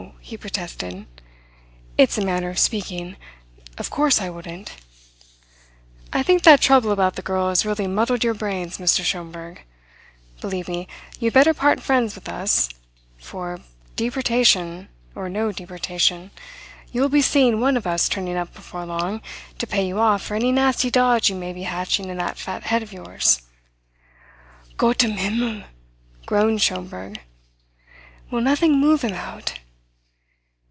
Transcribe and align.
he 0.23 0.37
protested. 0.37 1.05
"It's 1.97 2.17
a 2.17 2.23
manner 2.25 2.49
of 2.49 2.57
speaking. 2.59 3.17
Of 3.77 3.89
course 3.89 4.19
I 4.21 4.29
wouldn't." 4.31 4.71
"I 6.13 6.23
think 6.23 6.41
that 6.43 6.61
trouble 6.61 6.91
about 6.91 7.15
the 7.15 7.21
girl 7.21 7.49
has 7.49 7.65
really 7.65 7.85
muddled 7.87 8.23
your 8.23 8.33
brains, 8.33 8.77
Mr. 8.79 9.03
Schomberg. 9.03 9.61
Believe 10.39 10.67
me, 10.69 10.87
you 11.19 11.25
had 11.27 11.33
better 11.33 11.53
part 11.53 11.81
friends 11.81 12.15
with 12.15 12.29
us; 12.29 12.69
for, 13.17 13.59
deportation 13.95 14.87
or 15.15 15.27
no 15.29 15.51
deportation, 15.51 16.31
you'll 16.91 17.09
be 17.09 17.21
seeing 17.21 17.59
one 17.59 17.75
of 17.77 17.85
us 17.85 18.07
turning 18.09 18.37
up 18.37 18.53
before 18.55 18.85
long 18.85 19.21
to 19.59 19.67
pay 19.67 19.85
you 19.85 19.99
off 19.99 20.21
for 20.23 20.33
any 20.35 20.51
nasty 20.51 20.89
dodge 20.89 21.29
you 21.29 21.35
may 21.35 21.51
be 21.53 21.63
hatching 21.63 22.07
in 22.07 22.17
that 22.17 22.37
fat 22.37 22.63
head 22.63 22.81
of 22.81 22.93
yours." 22.93 23.41
"Gott 24.77 25.03
im 25.03 25.17
Himmel!" 25.17 25.63
groaned 26.25 26.61
Schomberg. 26.61 27.19
"Will 28.31 28.41
nothing 28.41 28.79
move 28.79 29.01
him 29.01 29.13
out? 29.13 29.57